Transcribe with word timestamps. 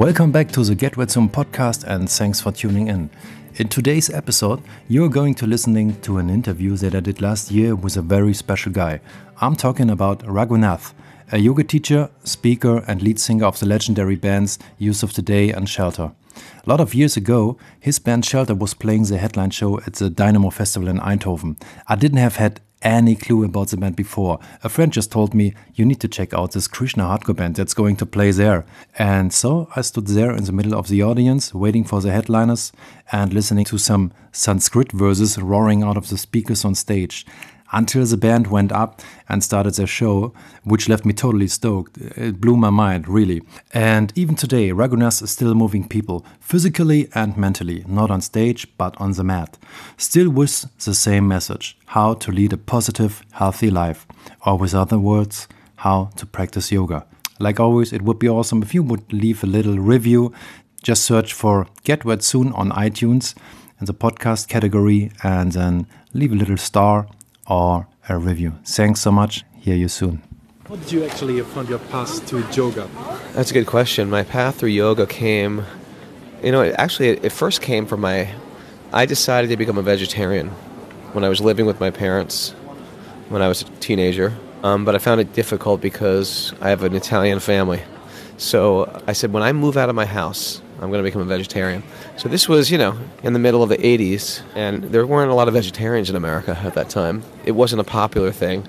Welcome 0.00 0.32
back 0.32 0.50
to 0.52 0.64
the 0.64 0.74
Get 0.74 0.96
Wet 0.96 1.10
Soon 1.10 1.28
podcast 1.28 1.84
and 1.84 2.08
thanks 2.08 2.40
for 2.40 2.50
tuning 2.50 2.88
in. 2.88 3.10
In 3.56 3.68
today's 3.68 4.08
episode, 4.08 4.62
you're 4.88 5.10
going 5.10 5.34
to 5.34 5.46
listening 5.46 6.00
to 6.00 6.16
an 6.16 6.30
interview 6.30 6.74
that 6.76 6.94
I 6.94 7.00
did 7.00 7.20
last 7.20 7.50
year 7.50 7.76
with 7.76 7.98
a 7.98 8.00
very 8.00 8.32
special 8.32 8.72
guy. 8.72 9.02
I'm 9.42 9.54
talking 9.54 9.90
about 9.90 10.20
Raghunath, 10.20 10.94
a 11.32 11.36
yoga 11.36 11.64
teacher, 11.64 12.08
speaker, 12.24 12.82
and 12.86 13.02
lead 13.02 13.20
singer 13.20 13.44
of 13.44 13.60
the 13.60 13.66
legendary 13.66 14.16
bands 14.16 14.58
Youth 14.78 15.02
of 15.02 15.12
Today 15.12 15.50
and 15.50 15.68
Shelter. 15.68 16.12
A 16.64 16.70
lot 16.70 16.80
of 16.80 16.94
years 16.94 17.18
ago, 17.18 17.58
his 17.78 17.98
band 17.98 18.24
Shelter 18.24 18.54
was 18.54 18.72
playing 18.72 19.02
the 19.02 19.18
headline 19.18 19.50
show 19.50 19.80
at 19.80 19.96
the 19.96 20.08
Dynamo 20.08 20.48
Festival 20.48 20.88
in 20.88 20.98
Eindhoven. 20.98 21.60
I 21.88 21.96
didn't 21.96 22.20
have 22.20 22.36
had 22.36 22.62
any 22.82 23.14
clue 23.14 23.44
about 23.44 23.68
the 23.68 23.76
band 23.76 23.96
before. 23.96 24.38
A 24.64 24.68
friend 24.68 24.92
just 24.92 25.12
told 25.12 25.34
me, 25.34 25.54
you 25.74 25.84
need 25.84 26.00
to 26.00 26.08
check 26.08 26.32
out 26.32 26.52
this 26.52 26.68
Krishna 26.68 27.04
hardcore 27.04 27.36
band 27.36 27.56
that's 27.56 27.74
going 27.74 27.96
to 27.96 28.06
play 28.06 28.30
there. 28.30 28.64
And 28.98 29.32
so 29.32 29.68
I 29.76 29.82
stood 29.82 30.06
there 30.06 30.32
in 30.32 30.44
the 30.44 30.52
middle 30.52 30.74
of 30.74 30.88
the 30.88 31.02
audience, 31.02 31.54
waiting 31.54 31.84
for 31.84 32.00
the 32.00 32.12
headliners 32.12 32.72
and 33.12 33.32
listening 33.32 33.64
to 33.66 33.78
some 33.78 34.12
Sanskrit 34.32 34.92
verses 34.92 35.38
roaring 35.38 35.82
out 35.82 35.96
of 35.96 36.08
the 36.08 36.16
speakers 36.16 36.64
on 36.64 36.74
stage 36.74 37.26
until 37.72 38.04
the 38.04 38.16
band 38.16 38.46
went 38.48 38.72
up 38.72 39.00
and 39.28 39.42
started 39.42 39.74
their 39.74 39.86
show, 39.86 40.32
which 40.64 40.88
left 40.88 41.04
me 41.04 41.12
totally 41.12 41.46
stoked. 41.46 41.96
It 41.98 42.40
blew 42.40 42.56
my 42.56 42.70
mind, 42.70 43.08
really. 43.08 43.42
And 43.72 44.12
even 44.16 44.34
today, 44.34 44.70
Raghunath 44.70 45.22
is 45.22 45.30
still 45.30 45.54
moving 45.54 45.86
people, 45.88 46.24
physically 46.40 47.08
and 47.14 47.36
mentally, 47.36 47.84
not 47.86 48.10
on 48.10 48.20
stage, 48.20 48.66
but 48.76 49.00
on 49.00 49.12
the 49.12 49.24
mat. 49.24 49.58
Still 49.96 50.30
with 50.30 50.66
the 50.84 50.94
same 50.94 51.28
message 51.28 51.76
how 51.86 52.14
to 52.14 52.30
lead 52.30 52.52
a 52.52 52.56
positive, 52.56 53.22
healthy 53.32 53.70
life. 53.70 54.06
Or, 54.46 54.56
with 54.56 54.74
other 54.74 54.98
words, 54.98 55.48
how 55.76 56.10
to 56.16 56.26
practice 56.26 56.70
yoga. 56.70 57.06
Like 57.38 57.58
always, 57.58 57.92
it 57.92 58.02
would 58.02 58.18
be 58.18 58.28
awesome 58.28 58.62
if 58.62 58.74
you 58.74 58.82
would 58.82 59.12
leave 59.12 59.42
a 59.42 59.46
little 59.46 59.78
review. 59.78 60.32
Just 60.82 61.04
search 61.04 61.32
for 61.32 61.66
Get 61.84 62.04
Wet 62.04 62.22
Soon 62.22 62.52
on 62.52 62.70
iTunes 62.70 63.34
in 63.80 63.86
the 63.86 63.94
podcast 63.94 64.48
category 64.48 65.10
and 65.22 65.52
then 65.52 65.86
leave 66.12 66.32
a 66.32 66.36
little 66.36 66.58
star 66.58 67.06
or 67.50 67.86
a 68.08 68.16
review. 68.16 68.54
Thanks 68.64 69.00
so 69.00 69.10
much. 69.10 69.44
Hear 69.58 69.76
you 69.76 69.88
soon. 69.88 70.22
How 70.68 70.76
did 70.76 70.92
you 70.92 71.04
actually 71.04 71.40
find 71.42 71.68
your 71.68 71.80
path 71.90 72.24
to 72.28 72.46
yoga? 72.52 72.88
That's 73.34 73.50
a 73.50 73.54
good 73.54 73.66
question. 73.66 74.08
My 74.08 74.22
path 74.22 74.60
through 74.60 74.70
yoga 74.70 75.06
came, 75.06 75.64
you 76.42 76.52
know, 76.52 76.62
it 76.62 76.74
actually, 76.78 77.08
it 77.08 77.32
first 77.32 77.60
came 77.60 77.86
from 77.86 78.00
my. 78.00 78.32
I 78.92 79.04
decided 79.04 79.50
to 79.50 79.56
become 79.56 79.78
a 79.78 79.82
vegetarian 79.82 80.48
when 81.12 81.24
I 81.24 81.28
was 81.28 81.40
living 81.40 81.66
with 81.66 81.80
my 81.80 81.90
parents 81.90 82.54
when 83.30 83.42
I 83.42 83.48
was 83.48 83.62
a 83.62 83.64
teenager. 83.80 84.36
Um, 84.62 84.84
but 84.84 84.94
I 84.94 84.98
found 84.98 85.20
it 85.20 85.32
difficult 85.32 85.80
because 85.80 86.52
I 86.60 86.68
have 86.68 86.84
an 86.84 86.94
Italian 86.94 87.40
family. 87.40 87.82
So 88.36 89.02
I 89.06 89.12
said, 89.12 89.32
when 89.32 89.42
I 89.42 89.52
move 89.52 89.76
out 89.76 89.88
of 89.88 89.94
my 89.94 90.04
house, 90.04 90.60
I'm 90.80 90.88
going 90.88 91.04
to 91.04 91.08
become 91.08 91.20
a 91.20 91.26
vegetarian. 91.26 91.82
So 92.16 92.28
this 92.28 92.48
was, 92.48 92.70
you 92.70 92.78
know, 92.78 92.98
in 93.22 93.34
the 93.34 93.38
middle 93.38 93.62
of 93.62 93.68
the 93.68 93.76
80s, 93.76 94.42
and 94.54 94.84
there 94.84 95.06
weren't 95.06 95.30
a 95.30 95.34
lot 95.34 95.46
of 95.46 95.54
vegetarians 95.54 96.08
in 96.08 96.16
America 96.16 96.58
at 96.64 96.74
that 96.74 96.88
time. 96.88 97.22
It 97.44 97.52
wasn't 97.52 97.80
a 97.80 97.84
popular 97.84 98.32
thing, 98.32 98.66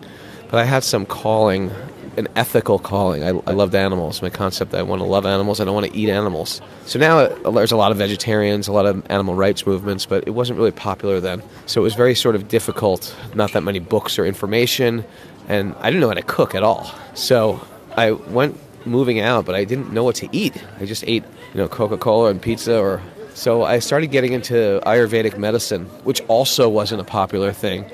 but 0.49 0.59
I 0.59 0.65
had 0.65 0.83
some 0.83 1.05
calling, 1.05 1.71
an 2.17 2.27
ethical 2.35 2.79
calling. 2.79 3.23
I, 3.23 3.29
I 3.47 3.53
loved 3.53 3.73
animals. 3.75 4.21
My 4.21 4.29
concept 4.29 4.71
that 4.71 4.79
I 4.79 4.83
want 4.83 5.01
to 5.01 5.05
love 5.05 5.25
animals, 5.25 5.61
I 5.61 5.63
don't 5.63 5.73
want 5.73 5.85
to 5.85 5.97
eat 5.97 6.09
animals. 6.09 6.59
So 6.85 6.99
now 6.99 7.19
uh, 7.19 7.51
there's 7.51 7.71
a 7.71 7.77
lot 7.77 7.93
of 7.93 7.97
vegetarians, 7.97 8.67
a 8.67 8.73
lot 8.73 8.85
of 8.85 9.09
animal 9.09 9.35
rights 9.35 9.65
movements, 9.65 10.05
but 10.05 10.27
it 10.27 10.31
wasn't 10.31 10.59
really 10.59 10.71
popular 10.71 11.21
then. 11.21 11.41
So 11.65 11.79
it 11.79 11.83
was 11.83 11.95
very 11.95 12.13
sort 12.13 12.35
of 12.35 12.49
difficult, 12.49 13.15
not 13.33 13.53
that 13.53 13.61
many 13.61 13.79
books 13.79 14.19
or 14.19 14.25
information, 14.25 15.05
and 15.47 15.75
I 15.79 15.85
didn't 15.85 16.01
know 16.01 16.09
how 16.09 16.15
to 16.15 16.21
cook 16.21 16.55
at 16.55 16.63
all. 16.63 16.93
So 17.13 17.65
I 17.95 18.11
went 18.11 18.57
moving 18.85 19.19
out, 19.19 19.45
but 19.45 19.55
I 19.55 19.63
didn't 19.63 19.91
know 19.91 20.03
what 20.03 20.15
to 20.15 20.29
eat. 20.31 20.61
I 20.79 20.85
just 20.85 21.03
ate, 21.05 21.23
you 21.53 21.59
know, 21.59 21.67
Coca-Cola 21.67 22.29
and 22.29 22.41
pizza 22.41 22.79
or 22.79 23.01
so 23.33 23.63
I 23.63 23.79
started 23.79 24.07
getting 24.07 24.33
into 24.33 24.81
Ayurvedic 24.85 25.37
medicine, 25.37 25.85
which 26.03 26.21
also 26.27 26.67
wasn't 26.69 27.01
a 27.01 27.05
popular 27.05 27.51
thing. 27.51 27.85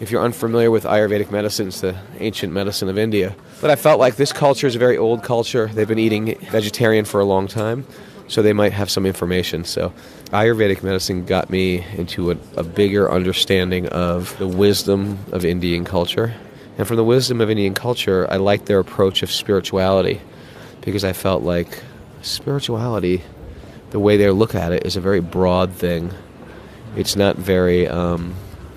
If 0.00 0.10
you're 0.10 0.22
unfamiliar 0.22 0.70
with 0.70 0.84
Ayurvedic 0.84 1.30
medicine, 1.30 1.68
it's 1.68 1.80
the 1.80 1.96
ancient 2.18 2.52
medicine 2.52 2.88
of 2.88 2.98
India. 2.98 3.34
But 3.60 3.70
I 3.70 3.76
felt 3.76 4.00
like 4.00 4.16
this 4.16 4.32
culture 4.32 4.66
is 4.66 4.74
a 4.74 4.78
very 4.78 4.98
old 4.98 5.22
culture. 5.22 5.66
They've 5.68 5.86
been 5.86 5.98
eating 5.98 6.36
vegetarian 6.50 7.04
for 7.04 7.20
a 7.20 7.24
long 7.24 7.46
time, 7.46 7.86
so 8.26 8.42
they 8.42 8.52
might 8.52 8.72
have 8.72 8.90
some 8.90 9.06
information. 9.06 9.64
So 9.64 9.92
Ayurvedic 10.32 10.82
medicine 10.82 11.24
got 11.24 11.50
me 11.50 11.84
into 11.96 12.32
a, 12.32 12.36
a 12.56 12.64
bigger 12.64 13.10
understanding 13.10 13.86
of 13.88 14.36
the 14.38 14.48
wisdom 14.48 15.18
of 15.32 15.44
Indian 15.44 15.84
culture. 15.84 16.34
And 16.78 16.86
from 16.86 16.96
the 16.96 17.04
wisdom 17.04 17.40
of 17.40 17.50
Indian 17.50 17.74
culture, 17.74 18.26
I 18.30 18.36
liked 18.36 18.66
their 18.66 18.78
approach 18.78 19.22
of 19.22 19.30
spirituality 19.30 20.20
because 20.80 21.04
I 21.04 21.12
felt 21.12 21.42
like 21.42 21.82
spirituality, 22.22 23.22
the 23.90 23.98
way 23.98 24.16
they 24.16 24.30
look 24.30 24.54
at 24.54 24.72
it, 24.72 24.86
is 24.86 24.96
a 24.96 25.00
very 25.00 25.20
broad 25.20 25.72
thing. 25.72 26.12
It's 26.96 27.16
not 27.16 27.36
very 27.36 27.86
um, 27.88 28.34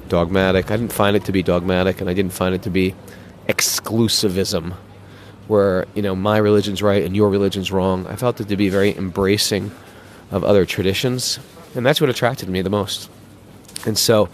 dogmatic. 0.07 0.71
I 0.71 0.77
didn't 0.77 0.93
find 0.93 1.15
it 1.15 1.25
to 1.25 1.31
be 1.31 1.43
dogmatic, 1.43 2.01
and 2.01 2.09
I 2.09 2.13
didn't 2.13 2.33
find 2.33 2.53
it 2.53 2.63
to 2.63 2.69
be 2.69 2.95
exclusivism, 3.47 4.73
where 5.47 5.87
you 5.95 6.01
know 6.01 6.15
my 6.15 6.37
religion's 6.37 6.81
right 6.81 7.03
and 7.03 7.15
your 7.15 7.29
religion's 7.29 7.71
wrong. 7.71 8.07
I 8.07 8.15
felt 8.15 8.39
it 8.39 8.47
to 8.49 8.57
be 8.57 8.69
very 8.69 8.95
embracing 8.95 9.71
of 10.31 10.43
other 10.43 10.65
traditions, 10.65 11.39
and 11.75 11.85
that's 11.85 11.99
what 11.99 12.09
attracted 12.09 12.49
me 12.49 12.61
the 12.61 12.69
most. 12.69 13.09
And 13.85 13.97
so, 13.97 14.29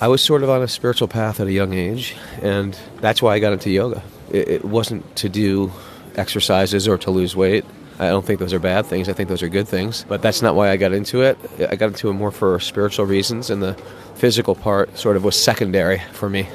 I 0.00 0.08
was 0.08 0.22
sort 0.22 0.42
of 0.42 0.50
on 0.50 0.62
a 0.62 0.68
spiritual 0.68 1.08
path 1.08 1.40
at 1.40 1.46
a 1.46 1.52
young 1.52 1.74
age, 1.74 2.14
and 2.40 2.78
that's 3.00 3.20
why 3.20 3.34
I 3.34 3.38
got 3.38 3.52
into 3.52 3.70
yoga. 3.70 4.02
It, 4.30 4.48
it 4.48 4.64
wasn't 4.64 5.16
to 5.16 5.28
do 5.28 5.72
exercises 6.16 6.88
or 6.88 6.98
to 6.98 7.10
lose 7.10 7.34
weight. 7.34 7.64
I 8.00 8.08
don't 8.08 8.24
think 8.24 8.40
those 8.40 8.54
are 8.54 8.58
bad 8.58 8.86
things. 8.86 9.10
I 9.10 9.12
think 9.12 9.28
those 9.28 9.42
are 9.42 9.48
good 9.50 9.68
things. 9.68 10.06
But 10.08 10.22
that's 10.22 10.40
not 10.40 10.54
why 10.54 10.70
I 10.70 10.78
got 10.78 10.92
into 10.92 11.20
it. 11.20 11.36
I 11.70 11.76
got 11.76 11.88
into 11.88 12.08
it 12.08 12.14
more 12.14 12.30
for 12.30 12.58
spiritual 12.58 13.04
reasons, 13.04 13.50
and 13.50 13.62
the 13.62 13.74
physical 14.14 14.54
part 14.54 14.96
sort 14.96 15.16
of 15.16 15.22
was 15.22 15.36
secondary 15.36 15.98
for 16.12 16.30
me. 16.30 16.48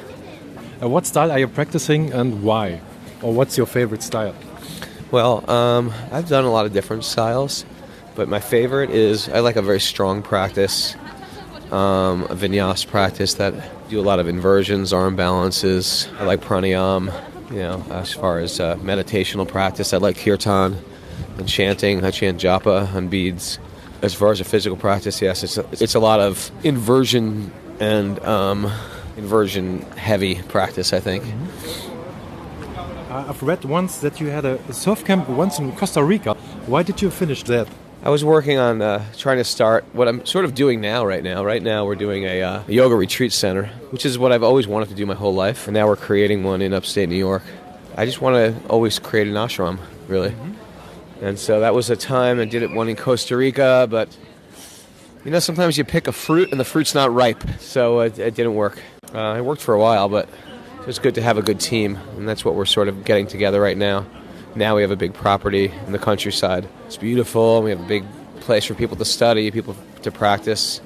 Uh, 0.82 0.88
what 0.88 1.06
style 1.06 1.30
are 1.30 1.38
you 1.38 1.46
practicing 1.46 2.12
and 2.12 2.42
why? 2.42 2.80
Or 3.22 3.32
what's 3.32 3.56
your 3.56 3.66
favorite 3.66 4.02
style? 4.02 4.34
Well, 5.12 5.48
um, 5.48 5.92
I've 6.10 6.28
done 6.28 6.44
a 6.44 6.50
lot 6.50 6.66
of 6.66 6.72
different 6.72 7.04
styles, 7.04 7.64
but 8.16 8.28
my 8.28 8.40
favorite 8.40 8.90
is 8.90 9.28
I 9.28 9.38
like 9.38 9.54
a 9.54 9.62
very 9.62 9.80
strong 9.80 10.22
practice, 10.22 10.96
um, 11.70 12.24
a 12.24 12.34
vinyasa 12.34 12.88
practice 12.88 13.34
that 13.34 13.54
do 13.88 14.00
a 14.00 14.02
lot 14.02 14.18
of 14.18 14.26
inversions, 14.26 14.92
arm 14.92 15.14
balances. 15.14 16.08
I 16.18 16.24
like 16.24 16.40
pranayama. 16.40 17.14
You 17.52 17.58
know, 17.58 17.86
as 17.90 18.12
far 18.12 18.40
as 18.40 18.58
uh, 18.58 18.74
meditational 18.78 19.46
practice, 19.46 19.92
I 19.92 19.98
like 19.98 20.16
kirtan 20.18 20.76
and 21.38 21.48
chanting. 21.48 22.04
I 22.04 22.10
chant 22.10 22.40
japa 22.40 22.94
on 22.94 23.08
beads. 23.08 23.58
As 24.02 24.14
far 24.14 24.30
as 24.30 24.40
a 24.40 24.44
physical 24.44 24.76
practice, 24.76 25.22
yes, 25.22 25.42
it's 25.42 25.56
a, 25.56 25.64
it's 25.72 25.94
a 25.94 26.00
lot 26.00 26.20
of 26.20 26.50
inversion 26.64 27.50
and 27.80 28.18
um, 28.24 28.70
inversion 29.16 29.80
heavy 29.96 30.42
practice. 30.48 30.92
I 30.92 31.00
think. 31.00 31.24
Uh, 33.08 33.24
I've 33.28 33.42
read 33.42 33.64
once 33.64 33.98
that 34.00 34.20
you 34.20 34.28
had 34.28 34.44
a 34.44 34.72
surf 34.72 35.04
camp 35.04 35.28
once 35.28 35.58
in 35.58 35.72
Costa 35.72 36.04
Rica. 36.04 36.34
Why 36.66 36.82
did 36.82 37.00
you 37.00 37.10
finish 37.10 37.42
that? 37.44 37.68
I 38.02 38.10
was 38.10 38.24
working 38.24 38.58
on 38.58 38.82
uh, 38.82 39.04
trying 39.16 39.38
to 39.38 39.44
start 39.44 39.84
what 39.92 40.06
I'm 40.06 40.24
sort 40.26 40.44
of 40.44 40.54
doing 40.54 40.80
now, 40.80 41.04
right 41.04 41.24
now. 41.24 41.44
Right 41.44 41.62
now, 41.62 41.86
we're 41.86 41.96
doing 41.96 42.24
a, 42.24 42.42
uh, 42.42 42.62
a 42.68 42.72
yoga 42.72 42.94
retreat 42.94 43.32
center, 43.32 43.66
which 43.90 44.04
is 44.06 44.18
what 44.18 44.32
I've 44.32 44.44
always 44.44 44.68
wanted 44.68 44.90
to 44.90 44.94
do 44.94 45.06
my 45.06 45.14
whole 45.14 45.34
life. 45.34 45.66
And 45.66 45.74
now 45.74 45.86
we're 45.86 45.96
creating 45.96 46.44
one 46.44 46.62
in 46.62 46.72
upstate 46.72 47.08
New 47.08 47.16
York. 47.16 47.42
I 47.96 48.04
just 48.04 48.20
want 48.20 48.36
to 48.36 48.68
always 48.68 48.98
create 48.98 49.26
an 49.26 49.34
ashram, 49.34 49.78
really. 50.06 50.34
And 51.20 51.38
so 51.38 51.60
that 51.60 51.74
was 51.74 51.88
a 51.88 51.96
time 51.96 52.40
I 52.40 52.44
did 52.44 52.62
it 52.62 52.70
one 52.70 52.88
in 52.88 52.96
Costa 52.96 53.36
Rica, 53.36 53.86
but 53.90 54.16
you 55.24 55.30
know, 55.30 55.38
sometimes 55.38 55.76
you 55.76 55.84
pick 55.84 56.06
a 56.06 56.12
fruit 56.12 56.50
and 56.50 56.60
the 56.60 56.64
fruit's 56.64 56.94
not 56.94 57.12
ripe, 57.12 57.42
so 57.58 58.00
it, 58.00 58.18
it 58.18 58.34
didn't 58.34 58.54
work. 58.54 58.80
Uh, 59.14 59.36
it 59.38 59.44
worked 59.44 59.62
for 59.62 59.74
a 59.74 59.78
while, 59.78 60.08
but 60.08 60.28
it's 60.86 60.98
good 60.98 61.16
to 61.16 61.22
have 61.22 61.36
a 61.36 61.42
good 61.42 61.58
team, 61.58 61.98
and 62.16 62.28
that's 62.28 62.44
what 62.44 62.54
we're 62.54 62.66
sort 62.66 62.86
of 62.86 63.04
getting 63.04 63.26
together 63.26 63.60
right 63.60 63.76
now. 63.76 64.06
Now 64.54 64.76
we 64.76 64.82
have 64.82 64.90
a 64.90 64.96
big 64.96 65.14
property 65.14 65.72
in 65.86 65.92
the 65.92 65.98
countryside. 65.98 66.68
It's 66.86 66.96
beautiful. 66.96 67.62
We 67.62 67.70
have 67.70 67.80
a 67.80 67.86
big 67.86 68.04
place 68.40 68.64
for 68.64 68.74
people 68.74 68.96
to 68.96 69.04
study, 69.04 69.50
people 69.50 69.74
to 70.02 70.12
practice. 70.12 70.80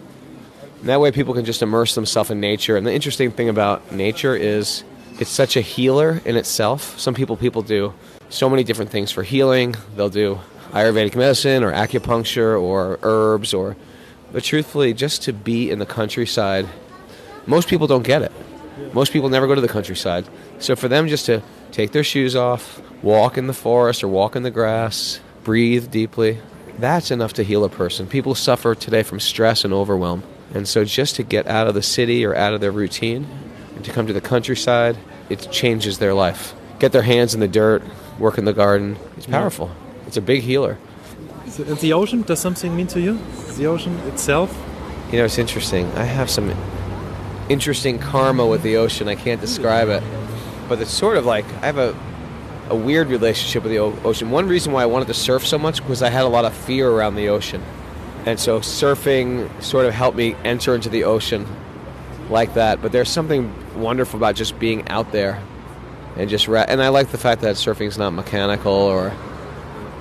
And 0.80 0.88
that 0.88 1.00
way, 1.00 1.12
people 1.12 1.34
can 1.34 1.44
just 1.44 1.60
immerse 1.60 1.94
themselves 1.94 2.30
in 2.30 2.40
nature. 2.40 2.76
And 2.76 2.86
the 2.86 2.92
interesting 2.94 3.30
thing 3.30 3.48
about 3.48 3.92
nature 3.92 4.34
is 4.34 4.84
it's 5.18 5.30
such 5.30 5.56
a 5.56 5.60
healer 5.60 6.22
in 6.24 6.36
itself. 6.36 6.98
Some 6.98 7.14
people 7.14 7.36
people 7.36 7.62
do 7.62 7.92
so 8.30 8.48
many 8.48 8.64
different 8.64 8.90
things 8.90 9.12
for 9.12 9.22
healing. 9.22 9.76
They'll 9.94 10.08
do 10.08 10.40
Ayurvedic 10.70 11.14
medicine 11.14 11.62
or 11.62 11.72
acupuncture 11.72 12.60
or 12.60 12.98
herbs 13.02 13.52
or 13.52 13.76
but 14.32 14.44
truthfully 14.44 14.94
just 14.94 15.22
to 15.24 15.32
be 15.32 15.70
in 15.70 15.80
the 15.80 15.86
countryside 15.86 16.68
most 17.46 17.68
people 17.68 17.86
don't 17.86 18.02
get 18.04 18.22
it. 18.22 18.32
Most 18.92 19.12
people 19.12 19.28
never 19.28 19.46
go 19.46 19.54
to 19.54 19.60
the 19.60 19.68
countryside. 19.68 20.26
So 20.58 20.76
for 20.76 20.88
them 20.88 21.08
just 21.08 21.26
to 21.26 21.42
take 21.72 21.92
their 21.92 22.04
shoes 22.04 22.36
off, 22.36 22.80
walk 23.02 23.36
in 23.38 23.46
the 23.46 23.52
forest 23.52 24.04
or 24.04 24.08
walk 24.08 24.36
in 24.36 24.42
the 24.42 24.50
grass, 24.50 25.20
breathe 25.42 25.90
deeply, 25.90 26.38
that's 26.78 27.10
enough 27.10 27.32
to 27.34 27.42
heal 27.42 27.64
a 27.64 27.68
person. 27.68 28.06
People 28.06 28.34
suffer 28.34 28.74
today 28.74 29.02
from 29.02 29.20
stress 29.20 29.64
and 29.64 29.74
overwhelm. 29.74 30.22
And 30.54 30.66
so 30.66 30.84
just 30.84 31.16
to 31.16 31.22
get 31.22 31.46
out 31.46 31.66
of 31.66 31.74
the 31.74 31.82
city 31.82 32.24
or 32.24 32.34
out 32.34 32.54
of 32.54 32.60
their 32.60 32.72
routine 32.72 33.26
and 33.74 33.84
to 33.84 33.92
come 33.92 34.06
to 34.06 34.12
the 34.12 34.20
countryside, 34.20 34.96
it 35.28 35.48
changes 35.50 35.98
their 35.98 36.14
life. 36.14 36.54
Get 36.78 36.92
their 36.92 37.02
hands 37.02 37.34
in 37.34 37.40
the 37.40 37.48
dirt, 37.48 37.82
work 38.20 38.38
in 38.38 38.44
the 38.44 38.52
garden. 38.52 38.96
It's 39.16 39.26
powerful. 39.26 39.70
It's 40.06 40.16
a 40.16 40.22
big 40.22 40.42
healer. 40.42 40.78
And 41.58 41.78
the 41.78 41.92
ocean, 41.94 42.22
does 42.22 42.38
something 42.38 42.76
mean 42.76 42.86
to 42.88 43.00
you? 43.00 43.18
The 43.56 43.66
ocean 43.66 43.96
itself? 44.00 44.56
You 45.10 45.18
know, 45.18 45.24
it's 45.24 45.38
interesting. 45.38 45.86
I 45.94 46.04
have 46.04 46.30
some 46.30 46.54
interesting 47.48 47.98
karma 47.98 48.46
with 48.46 48.62
the 48.62 48.76
ocean. 48.76 49.08
I 49.08 49.16
can't 49.16 49.40
describe 49.40 49.88
it. 49.88 50.02
But 50.68 50.80
it's 50.80 50.92
sort 50.92 51.16
of 51.16 51.26
like 51.26 51.44
I 51.54 51.66
have 51.66 51.78
a, 51.78 51.96
a 52.68 52.76
weird 52.76 53.08
relationship 53.08 53.64
with 53.64 53.72
the 53.72 53.78
ocean. 53.78 54.30
One 54.30 54.46
reason 54.46 54.72
why 54.72 54.82
I 54.82 54.86
wanted 54.86 55.08
to 55.08 55.14
surf 55.14 55.44
so 55.44 55.58
much 55.58 55.82
was 55.82 56.02
I 56.02 56.10
had 56.10 56.22
a 56.24 56.28
lot 56.28 56.44
of 56.44 56.54
fear 56.54 56.88
around 56.88 57.16
the 57.16 57.28
ocean. 57.30 57.62
And 58.26 58.38
so 58.38 58.60
surfing 58.60 59.50
sort 59.62 59.86
of 59.86 59.94
helped 59.94 60.16
me 60.16 60.36
enter 60.44 60.74
into 60.74 60.90
the 60.90 61.04
ocean 61.04 61.46
like 62.28 62.54
that. 62.54 62.80
But 62.80 62.92
there's 62.92 63.08
something 63.08 63.52
wonderful 63.74 64.18
about 64.18 64.36
just 64.36 64.58
being 64.58 64.86
out 64.88 65.10
there 65.10 65.42
and 66.16 66.28
just 66.28 66.48
re- 66.48 66.64
and 66.66 66.82
I 66.82 66.88
like 66.88 67.08
the 67.08 67.18
fact 67.18 67.42
that 67.42 67.56
surfing 67.56 67.86
is 67.86 67.98
not 67.98 68.10
mechanical 68.10 68.72
or 68.72 69.12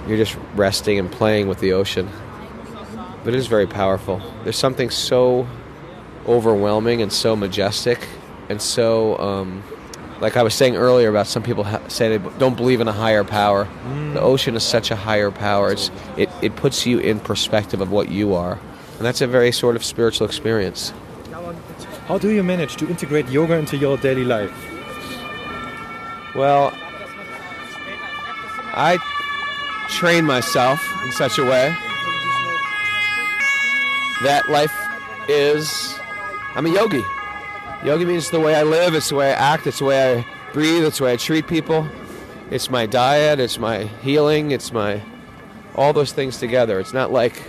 you're 0.07 0.17
just 0.17 0.37
resting 0.55 0.99
and 0.99 1.11
playing 1.11 1.47
with 1.47 1.59
the 1.59 1.73
ocean. 1.73 2.09
But 3.23 3.33
it 3.33 3.37
is 3.37 3.47
very 3.47 3.67
powerful. 3.67 4.21
There's 4.43 4.57
something 4.57 4.89
so 4.89 5.47
overwhelming 6.27 7.01
and 7.01 7.11
so 7.11 7.35
majestic 7.35 8.07
and 8.49 8.61
so 8.61 9.17
um, 9.19 9.63
like 10.21 10.35
I 10.35 10.43
was 10.43 10.53
saying 10.53 10.75
earlier 10.75 11.09
about 11.09 11.27
some 11.27 11.43
people 11.43 11.63
ha- 11.63 11.87
say 11.87 12.17
they 12.17 12.29
don't 12.39 12.57
believe 12.57 12.81
in 12.81 12.87
a 12.87 12.93
higher 12.93 13.23
power. 13.23 13.67
The 14.13 14.21
ocean 14.21 14.55
is 14.55 14.63
such 14.63 14.91
a 14.91 14.95
higher 14.95 15.31
power. 15.31 15.71
It's, 15.71 15.91
it, 16.17 16.29
it 16.41 16.55
puts 16.55 16.85
you 16.85 16.99
in 16.99 17.19
perspective 17.19 17.79
of 17.79 17.91
what 17.91 18.09
you 18.09 18.33
are. 18.33 18.59
And 18.97 19.05
that's 19.05 19.21
a 19.21 19.27
very 19.27 19.51
sort 19.51 19.75
of 19.75 19.85
spiritual 19.85 20.27
experience. 20.27 20.93
How 22.07 22.17
do 22.17 22.31
you 22.31 22.43
manage 22.43 22.75
to 22.77 22.89
integrate 22.89 23.29
yoga 23.29 23.53
into 23.55 23.77
your 23.77 23.97
daily 23.97 24.25
life? 24.25 24.78
Well, 26.35 26.71
I 28.73 28.97
train 29.89 30.25
myself 30.25 30.79
in 31.03 31.11
such 31.11 31.37
a 31.37 31.43
way 31.43 31.75
that 34.23 34.49
life 34.49 34.73
is. 35.27 35.99
I'm 36.55 36.65
a 36.65 36.69
yogi. 36.69 37.03
Yogi 37.83 38.05
means 38.05 38.29
the 38.29 38.39
way 38.39 38.55
I 38.55 38.63
live, 38.63 38.93
it's 38.93 39.09
the 39.09 39.15
way 39.15 39.31
I 39.31 39.53
act, 39.53 39.65
it's 39.65 39.79
the 39.79 39.85
way 39.85 40.17
I 40.17 40.25
breathe, 40.53 40.83
it's 40.83 40.97
the 40.97 41.05
way 41.05 41.13
I 41.13 41.15
treat 41.15 41.47
people. 41.47 41.87
It's 42.51 42.69
my 42.69 42.85
diet, 42.85 43.39
it's 43.39 43.57
my 43.57 43.83
healing, 44.01 44.51
it's 44.51 44.71
my. 44.71 45.01
all 45.75 45.93
those 45.93 46.11
things 46.11 46.37
together. 46.39 46.79
It's 46.79 46.93
not 46.93 47.11
like. 47.11 47.41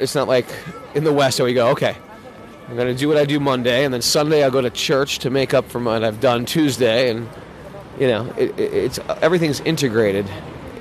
It's 0.00 0.14
not 0.14 0.26
like 0.26 0.46
in 0.94 1.04
the 1.04 1.12
West 1.12 1.38
where 1.38 1.46
we 1.46 1.54
go, 1.54 1.68
okay, 1.68 1.96
I'm 2.68 2.74
going 2.74 2.88
to 2.88 2.94
do 2.94 3.06
what 3.06 3.16
I 3.16 3.24
do 3.24 3.38
Monday, 3.38 3.84
and 3.84 3.94
then 3.94 4.02
Sunday 4.02 4.42
I'll 4.42 4.50
go 4.50 4.60
to 4.60 4.70
church 4.70 5.20
to 5.20 5.30
make 5.30 5.54
up 5.54 5.68
for 5.68 5.78
what 5.78 6.02
I've 6.02 6.20
done 6.20 6.44
Tuesday, 6.44 7.10
and 7.10 7.28
you 7.98 8.06
know, 8.06 8.32
it, 8.36 8.58
it, 8.58 8.72
it's 8.72 8.98
everything's 9.20 9.60
integrated. 9.60 10.26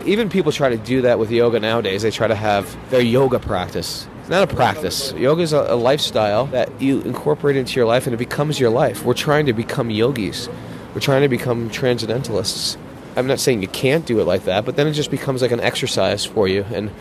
Even 0.05 0.29
people 0.29 0.51
try 0.51 0.69
to 0.69 0.77
do 0.77 1.01
that 1.01 1.19
with 1.19 1.29
yoga 1.31 1.59
nowadays. 1.59 2.01
They 2.01 2.11
try 2.11 2.27
to 2.27 2.35
have 2.35 2.75
their 2.89 3.01
yoga 3.01 3.39
practice. 3.39 4.07
It's 4.21 4.29
not 4.29 4.49
a 4.51 4.55
practice. 4.55 5.13
Yoga 5.13 5.41
is 5.41 5.53
a, 5.53 5.73
a 5.73 5.75
lifestyle 5.75 6.47
that 6.47 6.81
you 6.81 7.01
incorporate 7.01 7.55
into 7.55 7.75
your 7.75 7.85
life, 7.85 8.07
and 8.07 8.13
it 8.13 8.17
becomes 8.17 8.59
your 8.59 8.69
life. 8.69 9.03
We're 9.03 9.13
trying 9.13 9.45
to 9.45 9.53
become 9.53 9.89
yogis. 9.89 10.49
We're 10.93 11.01
trying 11.01 11.21
to 11.21 11.29
become 11.29 11.69
transcendentalists. 11.69 12.77
I'm 13.15 13.27
not 13.27 13.39
saying 13.39 13.61
you 13.61 13.67
can't 13.67 14.05
do 14.05 14.19
it 14.19 14.25
like 14.25 14.45
that, 14.45 14.65
but 14.65 14.75
then 14.75 14.87
it 14.87 14.93
just 14.93 15.11
becomes 15.11 15.41
like 15.41 15.51
an 15.51 15.59
exercise 15.59 16.25
for 16.25 16.47
you, 16.47 16.65
and 16.73 16.91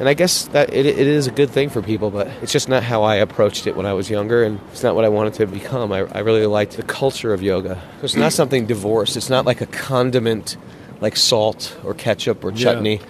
and 0.00 0.08
I 0.08 0.14
guess 0.14 0.46
that 0.48 0.72
it, 0.74 0.86
it 0.86 0.98
is 0.98 1.28
a 1.28 1.30
good 1.30 1.50
thing 1.50 1.68
for 1.70 1.80
people, 1.82 2.10
but 2.10 2.26
it's 2.42 2.50
just 2.52 2.68
not 2.68 2.82
how 2.82 3.02
I 3.04 3.16
approached 3.16 3.66
it 3.68 3.76
when 3.76 3.86
I 3.86 3.92
was 3.92 4.10
younger, 4.10 4.42
and 4.42 4.58
it's 4.72 4.82
not 4.82 4.96
what 4.96 5.04
I 5.04 5.08
wanted 5.10 5.34
to 5.34 5.46
become. 5.46 5.92
I, 5.92 5.98
I 6.10 6.20
really 6.20 6.46
liked 6.46 6.76
the 6.76 6.82
culture 6.82 7.32
of 7.32 7.42
yoga. 7.42 7.80
It's 8.02 8.16
not 8.16 8.32
something 8.32 8.66
divorced. 8.66 9.16
It's 9.16 9.30
not 9.30 9.44
like 9.46 9.60
a 9.60 9.66
condiment, 9.66 10.56
like 11.00 11.16
salt 11.16 11.76
or 11.84 11.94
ketchup 11.94 12.42
or 12.44 12.50
Yeah. 12.50 12.56
chutney. 12.56 13.00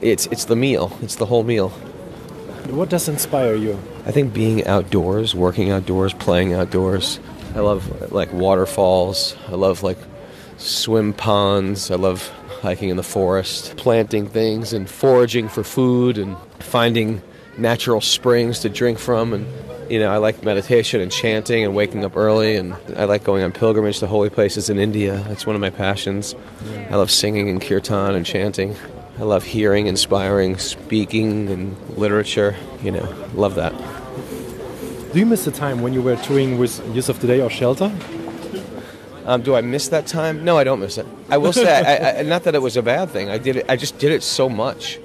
It's 0.00 0.26
it's 0.26 0.46
the 0.46 0.56
meal. 0.56 0.98
It's 1.02 1.14
the 1.16 1.26
whole 1.26 1.44
meal. 1.44 1.68
What 2.70 2.88
does 2.88 3.08
inspire 3.08 3.54
you? 3.54 3.78
I 4.06 4.10
think 4.10 4.32
being 4.32 4.66
outdoors, 4.66 5.34
working 5.34 5.70
outdoors, 5.70 6.12
playing 6.14 6.54
outdoors. 6.54 7.20
I 7.54 7.60
love 7.60 8.10
like 8.10 8.32
waterfalls. 8.32 9.36
I 9.48 9.52
love 9.56 9.82
like 9.82 9.98
swim 10.56 11.12
ponds. 11.12 11.90
I 11.90 11.96
love 11.96 12.32
hiking 12.62 12.88
in 12.88 12.96
the 12.96 13.02
forest, 13.02 13.76
planting 13.76 14.26
things 14.26 14.72
and 14.72 14.88
foraging 14.88 15.48
for 15.48 15.64
food 15.64 16.16
and 16.16 16.36
finding 16.60 17.20
natural 17.58 18.00
springs 18.00 18.60
to 18.60 18.68
drink 18.70 18.98
from 18.98 19.34
and 19.34 19.46
you 19.90 19.98
know, 19.98 20.10
I 20.10 20.16
like 20.16 20.42
meditation 20.42 21.02
and 21.02 21.12
chanting 21.12 21.64
and 21.64 21.74
waking 21.74 22.02
up 22.02 22.16
early 22.16 22.56
and 22.56 22.74
I 22.96 23.04
like 23.04 23.24
going 23.24 23.42
on 23.42 23.52
pilgrimage 23.52 23.98
to 23.98 24.06
holy 24.06 24.30
places 24.30 24.70
in 24.70 24.78
India. 24.78 25.22
That's 25.28 25.44
one 25.44 25.54
of 25.54 25.60
my 25.60 25.68
passions. 25.68 26.34
I 26.88 26.94
love 26.94 27.10
singing 27.10 27.50
and 27.50 27.60
kirtan 27.60 28.14
and 28.14 28.24
chanting. 28.24 28.74
I 29.18 29.24
love 29.24 29.44
hearing, 29.44 29.88
inspiring, 29.88 30.56
speaking 30.56 31.50
and 31.50 31.76
literature, 31.98 32.56
you 32.82 32.90
know, 32.90 33.28
love 33.34 33.56
that. 33.56 33.74
Do 35.12 35.18
you 35.18 35.26
miss 35.26 35.44
the 35.44 35.50
time 35.50 35.82
when 35.82 35.92
you 35.92 36.00
were 36.00 36.16
touring 36.16 36.56
with 36.56 36.80
Youth 36.94 37.10
of 37.10 37.20
Today 37.20 37.42
or 37.42 37.50
Shelter? 37.50 37.92
Um, 39.24 39.42
do 39.42 39.54
I 39.54 39.60
miss 39.60 39.88
that 39.88 40.06
time? 40.06 40.44
No, 40.44 40.58
I 40.58 40.64
don't 40.64 40.80
miss 40.80 40.98
it. 40.98 41.06
I 41.30 41.38
will 41.38 41.52
say, 41.52 41.72
I, 41.72 42.20
I, 42.20 42.22
not 42.22 42.44
that 42.44 42.54
it 42.54 42.62
was 42.62 42.76
a 42.76 42.82
bad 42.82 43.10
thing. 43.10 43.30
I 43.30 43.38
did 43.38 43.56
it. 43.56 43.66
I 43.68 43.76
just 43.76 43.98
did 43.98 44.10
it 44.10 44.22
so 44.22 44.48
much 44.48 44.98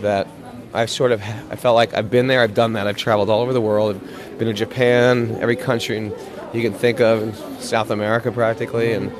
that 0.00 0.26
I 0.74 0.86
sort 0.86 1.12
of 1.12 1.22
I 1.22 1.56
felt 1.56 1.74
like 1.76 1.94
I've 1.94 2.10
been 2.10 2.26
there. 2.26 2.40
I've 2.40 2.54
done 2.54 2.72
that. 2.72 2.86
I've 2.86 2.96
traveled 2.96 3.30
all 3.30 3.40
over 3.40 3.52
the 3.52 3.60
world. 3.60 3.96
I've 3.96 4.38
been 4.38 4.48
to 4.48 4.54
Japan, 4.54 5.36
every 5.40 5.56
country 5.56 6.10
you 6.52 6.62
can 6.62 6.72
think 6.72 7.00
of, 7.00 7.36
South 7.60 7.90
America 7.90 8.32
practically, 8.32 8.92
and 8.92 9.12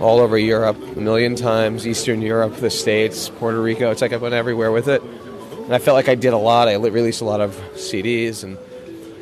all 0.00 0.20
over 0.20 0.38
Europe 0.38 0.76
a 0.96 1.00
million 1.00 1.34
times. 1.34 1.86
Eastern 1.86 2.22
Europe, 2.22 2.56
the 2.56 2.70
States, 2.70 3.28
Puerto 3.28 3.60
Rico. 3.60 3.90
It's 3.90 4.02
like 4.02 4.12
I've 4.12 4.22
went 4.22 4.34
everywhere 4.34 4.72
with 4.72 4.88
it, 4.88 5.02
and 5.02 5.74
I 5.74 5.78
felt 5.78 5.96
like 5.96 6.08
I 6.08 6.14
did 6.14 6.32
a 6.32 6.38
lot. 6.38 6.68
I 6.68 6.74
released 6.74 7.22
a 7.22 7.26
lot 7.26 7.40
of 7.40 7.56
CDs, 7.74 8.44
and 8.44 8.56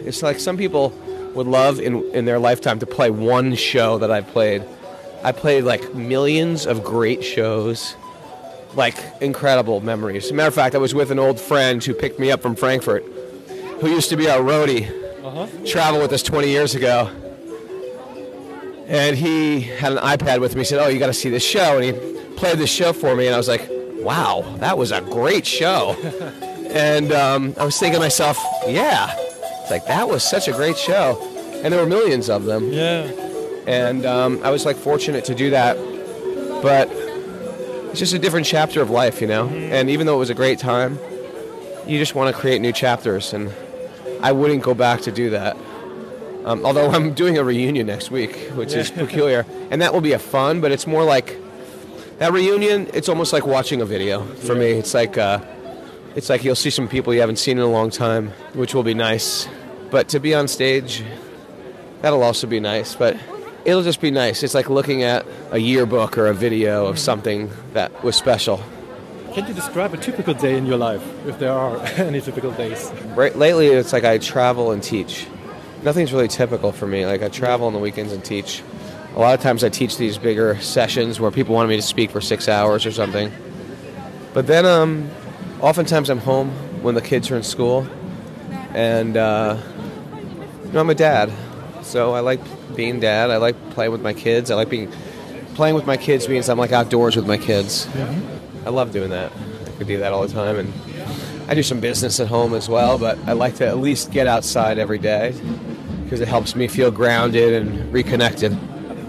it's 0.05 0.23
like 0.23 0.41
some 0.41 0.57
people 0.57 0.93
would 1.35 1.47
love 1.47 1.81
in 1.81 2.03
in 2.15 2.25
their 2.25 2.39
lifetime 2.39 2.79
to 2.81 2.87
play 2.87 3.11
one 3.11 3.55
show 3.55 3.99
that 3.99 4.11
I've 4.11 4.27
played. 4.29 4.63
I 5.23 5.33
played 5.33 5.65
like 5.65 5.95
millions 5.95 6.67
of 6.67 6.85
great 6.85 7.25
shows, 7.25 7.97
like 8.75 8.97
incredible 9.21 9.81
memories. 9.81 10.27
As 10.27 10.31
a 10.31 10.35
matter 10.35 10.49
of 10.49 10.55
fact, 10.55 10.75
I 10.75 10.79
was 10.79 10.95
with 10.95 11.11
an 11.11 11.19
old 11.19 11.41
friend 11.41 11.83
who 11.83 11.95
picked 11.95 12.19
me 12.19 12.31
up 12.31 12.41
from 12.41 12.55
Frankfurt, 12.55 13.05
who 13.81 13.89
used 13.89 14.11
to 14.11 14.17
be 14.17 14.29
our 14.31 14.41
roadie, 14.41 14.87
traveled 15.69 16.03
with 16.03 16.13
us 16.13 16.23
20 16.23 16.49
years 16.49 16.75
ago. 16.75 17.11
And 18.87 19.17
he 19.17 19.61
had 19.61 19.93
an 19.93 19.99
iPad 19.99 20.41
with 20.41 20.55
me. 20.55 20.61
He 20.63 20.65
said, 20.65 20.81
"Oh, 20.81 20.89
you 20.89 20.99
got 20.99 21.09
to 21.09 21.15
see 21.15 21.29
this 21.29 21.45
show." 21.45 21.79
And 21.79 21.85
he 21.85 21.93
played 22.37 22.59
this 22.59 22.71
show 22.71 22.93
for 22.93 23.15
me, 23.15 23.27
and 23.27 23.35
I 23.35 23.39
was 23.39 23.49
like, 23.49 23.69
"Wow, 24.01 24.57
that 24.61 24.79
was 24.79 24.93
a 24.93 25.03
great 25.03 25.47
show." 25.47 25.93
and 26.71 27.13
um, 27.13 27.55
I 27.59 27.65
was 27.65 27.79
thinking 27.79 28.01
to 28.01 28.01
myself, 28.01 28.43
"Yeah, 28.67 29.15
it's 29.69 29.71
like 29.71 29.87
that 29.87 30.09
was 30.09 30.23
such 30.23 30.49
a 30.49 30.53
great 30.53 30.79
show," 30.79 31.19
and 31.63 31.73
there 31.73 31.81
were 31.81 31.89
millions 31.89 32.29
of 32.31 32.45
them 32.45 32.73
Yeah. 32.73 33.03
and 33.67 34.07
um, 34.07 34.41
I 34.43 34.51
was 34.51 34.65
like 34.65 34.77
fortunate 34.77 35.25
to 35.27 35.35
do 35.35 35.51
that. 35.51 35.77
But 36.63 36.89
it's 37.91 37.99
just 38.01 38.15
a 38.15 38.19
different 38.19 38.47
chapter 38.47 38.81
of 38.83 38.91
life, 38.91 39.21
you 39.21 39.27
know. 39.29 39.47
And 39.49 39.89
even 39.91 40.07
though 40.07 40.17
it 40.17 40.19
was 40.19 40.31
a 40.31 40.35
great 40.35 40.59
time, 40.59 40.99
you 41.87 41.99
just 41.99 42.15
want 42.15 42.35
to 42.35 42.41
create 42.41 42.61
new 42.61 42.73
chapters, 42.73 43.33
and 43.33 43.53
I 44.21 44.33
wouldn't 44.33 44.63
go 44.63 44.75
back 44.75 45.03
to 45.03 45.13
do 45.13 45.31
that. 45.31 45.57
Um, 46.45 46.65
although 46.65 46.91
I'm 46.91 47.13
doing 47.15 47.37
a 47.39 47.45
reunion 47.45 47.87
next 47.87 48.11
week, 48.11 48.35
which 48.55 48.73
is 48.75 48.91
peculiar, 49.05 49.47
and 49.71 49.81
that 49.83 49.93
will 49.93 50.01
be 50.01 50.13
a 50.13 50.19
fun. 50.19 50.61
But 50.61 50.73
it's 50.73 50.87
more 50.87 51.05
like 51.05 51.37
that 52.19 52.33
reunion. 52.33 52.89
It's 52.95 53.09
almost 53.09 53.33
like 53.33 53.47
watching 53.47 53.81
a 53.81 53.87
video 53.87 54.25
for 54.47 54.55
me. 54.55 54.73
It's 54.73 54.95
like 54.95 55.17
uh, 55.19 55.41
it's 56.17 56.29
like 56.29 56.43
you'll 56.43 56.57
see 56.57 56.71
some 56.71 56.89
people 56.89 57.15
you 57.15 57.21
haven't 57.21 57.39
seen 57.39 57.59
in 57.59 57.65
a 57.65 57.71
long 57.71 57.91
time, 57.91 58.33
which 58.55 58.75
will 58.75 58.83
be 58.83 58.95
nice. 58.95 59.47
But 59.91 60.09
to 60.11 60.21
be 60.21 60.35
on 60.35 60.49
stage, 60.49 61.03
that'll 62.03 62.23
also 62.23 62.47
be 62.47 62.61
nice. 62.61 62.95
But 62.95 63.17
it'll 63.65 63.83
just 63.83 64.01
be 64.01 64.11
nice. 64.11 64.43
It's 64.43 64.55
like 64.55 64.71
looking 64.71 65.03
at 65.03 65.27
a 65.51 65.59
yearbook 65.59 66.17
or 66.19 66.27
a 66.27 66.35
video 66.35 66.87
of 66.87 66.99
something 66.99 67.51
that 67.73 68.03
was 68.03 68.17
special. 68.17 68.63
Can 69.35 69.47
you 69.47 69.55
describe 69.55 69.93
a 69.93 69.99
typical 69.99 70.35
day 70.35 70.57
in 70.57 70.67
your 70.67 70.79
life, 70.79 71.03
if 71.27 71.39
there 71.39 71.53
are 71.53 71.79
any 71.97 72.21
typical 72.21 72.51
days? 72.53 72.91
Right, 73.15 73.37
lately, 73.37 73.67
it's 73.67 73.93
like 73.93 74.05
I 74.05 74.19
travel 74.19 74.73
and 74.73 74.83
teach. 74.83 75.27
Nothing's 75.83 76.13
really 76.13 76.29
typical 76.29 76.73
for 76.73 76.87
me. 76.87 77.07
Like 77.07 77.23
I 77.23 77.29
travel 77.29 77.67
on 77.67 77.73
the 77.73 77.79
weekends 77.79 78.13
and 78.13 78.25
teach. 78.25 78.63
A 79.15 79.19
lot 79.19 79.35
of 79.35 79.41
times 79.41 79.65
I 79.65 79.69
teach 79.69 79.97
these 79.97 80.19
bigger 80.19 80.61
sessions 80.61 81.21
where 81.21 81.31
people 81.31 81.55
want 81.55 81.69
me 81.69 81.77
to 81.77 81.83
speak 81.83 82.11
for 82.11 82.21
six 82.21 82.49
hours 82.49 82.87
or 82.87 82.91
something. 82.91 83.33
But 84.33 84.47
then, 84.47 84.65
um, 84.65 85.11
oftentimes 85.61 86.11
I'm 86.11 86.19
home 86.19 86.51
when 86.83 86.95
the 86.95 87.01
kids 87.01 87.31
are 87.31 87.37
in 87.37 87.43
school, 87.43 87.87
and 88.75 89.17
uh, 89.17 89.59
you 90.69 90.75
know 90.75 90.81
I'm 90.81 90.91
a 90.91 90.95
dad, 90.95 91.33
so 91.83 92.13
I 92.13 92.21
like 92.21 92.41
being 92.77 93.01
dad. 93.01 93.31
I 93.31 93.39
like 93.39 93.57
playing 93.71 93.91
with 93.91 94.03
my 94.03 94.13
kids. 94.13 94.51
I 94.51 94.55
like 94.55 94.69
being 94.69 94.93
playing 95.55 95.75
with 95.75 95.87
my 95.87 95.97
kids 95.97 96.29
means 96.29 96.51
I'm 96.51 96.59
like 96.59 96.73
outdoors 96.73 97.17
with 97.17 97.27
my 97.27 97.39
kids. 97.39 97.89
I 98.67 98.69
love 98.69 98.93
doing 98.93 99.09
that. 99.11 99.33
I 99.67 99.71
could 99.79 99.87
do 99.87 99.99
that 99.99 100.13
all 100.13 100.27
the 100.27 100.33
time, 100.33 100.59
and 100.59 100.73
I 101.49 101.55
do 101.55 101.63
some 101.63 101.81
business 101.81 102.21
at 102.21 102.29
home 102.29 102.53
as 102.53 102.69
well. 102.69 102.99
But 102.99 103.19
I 103.27 103.33
like 103.33 103.55
to 103.57 103.67
at 103.67 103.79
least 103.79 104.13
get 104.13 104.27
outside 104.27 104.79
every 104.79 104.99
day 104.99 105.35
because 106.05 106.21
it 106.21 106.29
helps 106.29 106.55
me 106.55 106.69
feel 106.69 106.91
grounded 106.91 107.55
and 107.55 107.91
reconnected. 107.91 108.53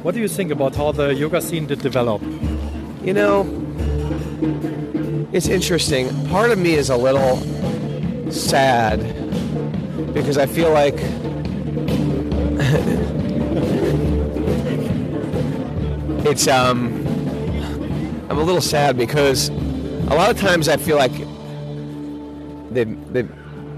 What 0.01 0.16
do 0.16 0.22
you 0.22 0.30
think 0.30 0.50
about 0.50 0.75
how 0.75 0.94
the 0.94 1.13
yoga 1.13 1.42
scene 1.42 1.68
did 1.68 1.82
develop? 1.82 2.22
You 3.04 3.13
know, 3.13 5.28
it's 5.34 5.50
interesting. 5.50 6.08
Part 6.28 6.51
of 6.51 6.58
me 6.58 6.75
is 6.75 6.89
a 6.89 6.96
little 6.96 8.32
sad 8.32 9.01
because 10.13 10.38
I 10.38 10.46
feel 10.46 10.72
like 10.72 10.98
it's 16.29 16.48
um 16.48 17.05
I'm 18.29 18.38
a 18.38 18.43
little 18.43 18.62
sad 18.62 18.98
because 18.98 19.50
a 19.50 20.15
lot 20.15 20.29
of 20.29 20.39
times 20.39 20.67
I 20.67 20.77
feel 20.77 20.98
like 20.98 21.12
they 22.71 22.83
they 22.83 23.27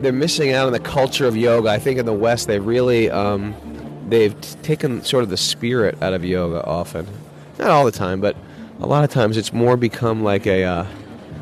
they're 0.01 0.11
missing 0.11 0.51
out 0.51 0.65
on 0.65 0.73
the 0.73 0.79
culture 0.79 1.25
of 1.25 1.37
yoga. 1.37 1.69
I 1.69 1.79
think 1.79 1.99
in 1.99 2.05
the 2.05 2.13
West 2.13 2.47
they 2.47 2.59
really 2.59 3.09
um, 3.09 3.55
they've 4.09 4.35
taken 4.61 5.03
sort 5.03 5.23
of 5.23 5.29
the 5.29 5.37
spirit 5.37 6.01
out 6.01 6.13
of 6.13 6.25
yoga 6.25 6.63
often. 6.65 7.07
Not 7.59 7.69
all 7.69 7.85
the 7.85 7.91
time, 7.91 8.19
but 8.19 8.35
a 8.79 8.87
lot 8.87 9.03
of 9.03 9.11
times 9.11 9.37
it's 9.37 9.53
more 9.53 9.77
become 9.77 10.23
like 10.23 10.47
a 10.47 10.63
uh, 10.63 10.87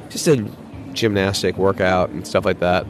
just 0.10 0.28
a 0.28 0.46
gymnastic 0.94 1.58
workout 1.58 2.10
and 2.10 2.28
stuff 2.28 2.46
like 2.46 2.60
that, 2.60 2.86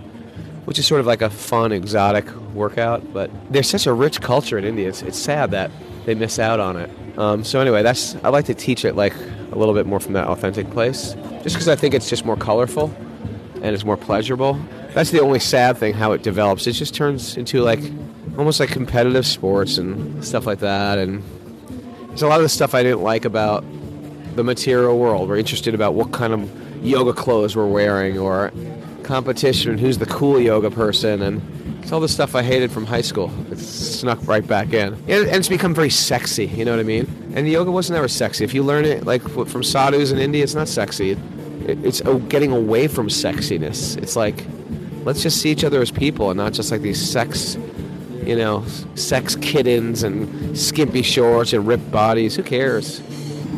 which 0.65 0.79
is 0.79 0.87
sort 0.87 0.99
of 0.99 1.07
like 1.07 1.21
a 1.21 1.29
fun, 1.29 1.71
exotic 1.71 2.29
workout. 2.53 3.13
But 3.13 3.29
there's 3.51 3.69
such 3.69 3.85
a 3.87 3.93
rich 3.93 4.21
culture 4.21 4.57
in 4.57 4.65
India. 4.65 4.89
It's, 4.89 5.01
it's 5.01 5.19
sad 5.19 5.51
that 5.51 5.71
they 6.05 6.15
miss 6.15 6.39
out 6.39 6.59
on 6.59 6.75
it. 6.77 6.89
Um, 7.19 7.43
so 7.43 7.59
anyway, 7.59 7.83
that's 7.83 8.15
I 8.23 8.29
like 8.29 8.45
to 8.45 8.53
teach 8.53 8.85
it 8.85 8.95
like 8.95 9.13
a 9.51 9.55
little 9.57 9.73
bit 9.73 9.85
more 9.85 9.99
from 9.99 10.13
that 10.13 10.27
authentic 10.27 10.69
place, 10.71 11.15
just 11.43 11.55
because 11.55 11.67
I 11.67 11.75
think 11.75 11.93
it's 11.93 12.09
just 12.09 12.23
more 12.25 12.37
colorful 12.37 12.93
and 13.55 13.65
it's 13.65 13.83
more 13.83 13.97
pleasurable. 13.97 14.57
That's 14.93 15.11
the 15.11 15.19
only 15.19 15.39
sad 15.39 15.77
thing 15.77 15.93
how 15.93 16.13
it 16.13 16.23
develops. 16.23 16.65
It 16.65 16.71
just 16.71 16.95
turns 16.95 17.35
into 17.35 17.61
like 17.61 17.81
almost 18.37 18.61
like 18.61 18.69
competitive 18.69 19.27
sports 19.27 19.77
and 19.77 20.23
stuff 20.23 20.45
like 20.45 20.59
that. 20.59 20.97
And 20.97 21.21
there's 22.07 22.21
a 22.21 22.27
lot 22.27 22.37
of 22.37 22.43
the 22.43 22.49
stuff 22.49 22.73
I 22.73 22.83
didn't 22.83 23.01
like 23.01 23.25
about 23.25 23.65
the 24.35 24.43
material 24.43 24.97
world. 24.97 25.27
We're 25.27 25.37
interested 25.37 25.75
about 25.75 25.95
what 25.95 26.13
kind 26.13 26.31
of 26.31 26.85
yoga 26.85 27.11
clothes 27.11 27.53
we're 27.53 27.67
wearing 27.67 28.17
or 28.17 28.53
competition 29.03 29.71
and 29.71 29.79
who's 29.79 29.97
the 29.97 30.05
cool 30.05 30.39
yoga 30.39 30.71
person 30.71 31.21
and 31.21 31.41
it's 31.83 31.91
all 31.91 31.99
the 31.99 32.07
stuff 32.07 32.35
I 32.35 32.43
hated 32.43 32.71
from 32.71 32.85
high 32.85 33.01
school. 33.01 33.29
Snuck 33.59 34.25
right 34.27 34.45
back 34.45 34.73
in. 34.73 34.93
And 34.93 35.07
it's 35.07 35.49
become 35.49 35.73
very 35.73 35.89
sexy, 35.89 36.47
you 36.47 36.65
know 36.65 36.71
what 36.71 36.79
I 36.79 36.83
mean? 36.83 37.33
And 37.35 37.47
yoga 37.47 37.71
wasn't 37.71 37.97
ever 37.97 38.07
sexy. 38.07 38.43
If 38.43 38.53
you 38.53 38.63
learn 38.63 38.85
it 38.85 39.05
like 39.05 39.21
from 39.21 39.63
sadhus 39.63 40.11
in 40.11 40.17
India, 40.17 40.43
it's 40.43 40.55
not 40.55 40.67
sexy. 40.67 41.17
It's 41.65 42.01
getting 42.29 42.51
away 42.51 42.87
from 42.87 43.09
sexiness. 43.09 43.97
It's 43.97 44.15
like, 44.15 44.45
let's 45.05 45.21
just 45.21 45.41
see 45.41 45.51
each 45.51 45.63
other 45.63 45.81
as 45.81 45.91
people 45.91 46.31
and 46.31 46.37
not 46.37 46.53
just 46.53 46.71
like 46.71 46.81
these 46.81 46.99
sex, 46.99 47.57
you 48.23 48.35
know, 48.35 48.65
sex 48.95 49.35
kittens 49.35 50.03
and 50.03 50.57
skimpy 50.57 51.01
shorts 51.03 51.53
and 51.53 51.67
ripped 51.67 51.91
bodies. 51.91 52.35
Who 52.35 52.43
cares? 52.43 53.01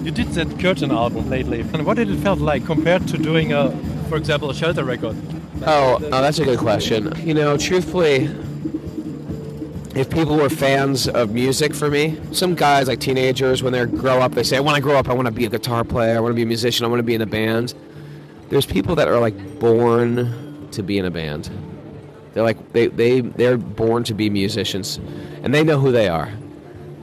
You 0.03 0.12
did 0.12 0.27
that 0.29 0.60
kirtan 0.60 0.91
album 0.91 1.29
lately. 1.29 1.62
And 1.62 1.86
what 1.86 1.98
did 1.98 2.10
it 2.10 2.17
felt 2.17 2.39
like 2.39 2.65
compared 2.65 3.08
to 3.10 3.17
doing 3.17 3.53
a, 3.53 3.72
for 4.10 4.17
example, 4.17 4.50
a 4.50 4.53
Shelter 4.53 4.84
record? 4.84 5.15
Oh, 5.63 6.00
oh, 6.01 6.22
that's 6.22 6.39
a 6.39 6.43
good 6.43 6.58
question. 6.58 7.13
You 7.25 7.36
know, 7.36 7.55
truthfully, 7.55 8.27
if 9.95 10.10
people 10.10 10.38
were 10.38 10.50
fans 10.50 11.07
of 11.07 11.31
music 11.31 11.74
for 11.74 11.89
me, 11.89 12.17
some 12.31 12.55
guys 12.55 12.88
like 12.88 13.00
teenagers 13.00 13.62
when 13.62 13.74
they 13.74 13.86
grow 13.86 14.19
up, 14.19 14.33
they 14.33 14.43
say, 14.43 14.60
"When 14.60 14.75
I 14.75 14.79
grow 14.79 14.95
up, 14.98 15.10
I 15.10 15.13
want 15.13 15.25
to 15.25 15.31
be 15.31 15.45
a 15.45 15.50
guitar 15.50 15.83
player. 15.83 16.15
I 16.15 16.19
want 16.19 16.31
to 16.31 16.36
be 16.36 16.43
a 16.43 16.45
musician. 16.48 16.86
I 16.86 16.89
want 16.89 17.00
to 17.00 17.03
be 17.03 17.15
in 17.15 17.21
a 17.21 17.25
band." 17.25 17.74
There's 18.50 18.65
people 18.65 18.95
that 18.95 19.07
are 19.07 19.19
like 19.19 19.60
born 19.60 20.67
to 20.71 20.83
be 20.83 20.98
in 20.98 21.05
a 21.05 21.12
band. 21.12 21.50
They're 22.33 22.43
like 22.43 22.74
they 22.74 22.88
they 22.88 23.21
they're 23.21 23.57
born 23.57 24.03
to 24.05 24.13
be 24.13 24.29
musicians, 24.29 25.00
and 25.43 25.53
they 25.53 25.63
know 25.63 25.79
who 25.79 25.91
they 25.91 26.07
are. 26.07 26.29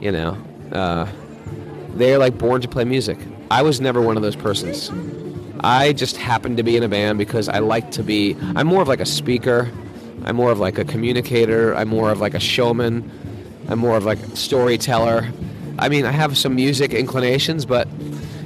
You 0.01 0.13
know, 0.13 0.39
uh, 0.73 1.07
they're 1.95 2.19
like 2.19 2.39
born 2.39 2.61
to 2.63 2.69
play 2.69 2.85
music. 2.85 3.19
I 3.51 3.63
was 3.63 3.81
never 3.81 4.01
one 4.01 4.17
of 4.17 4.23
those 4.23 4.37
persons. 4.37 4.91
I 5.61 5.93
just 5.93 6.17
happened 6.17 6.57
to 6.59 6.63
be 6.63 6.77
in 6.77 6.83
a 6.83 6.89
band 6.89 7.19
because 7.19 7.49
I 7.49 7.59
like 7.59 7.91
to 7.93 8.03
be. 8.03 8.37
I'm 8.55 8.67
more 8.67 8.83
of 8.83 8.89
like 8.89 9.01
a 9.01 9.07
speaker. 9.07 9.71
I'm 10.25 10.37
more 10.37 10.51
of 10.51 10.59
like 10.59 10.79
a 10.79 10.85
communicator. 10.85 11.75
I'm 11.75 11.89
more 11.89 12.11
of 12.11 12.21
like 12.21 12.35
a 12.35 12.41
showman. 12.41 13.11
I'm 13.69 13.79
more 13.79 13.97
of 13.97 14.05
like 14.05 14.19
a 14.19 14.37
storyteller. 14.37 15.29
I 15.79 15.89
mean, 15.89 16.05
I 16.05 16.11
have 16.11 16.37
some 16.37 16.55
music 16.55 16.93
inclinations, 16.93 17.65
but 17.65 17.89